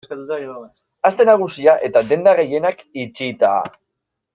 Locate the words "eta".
1.91-2.05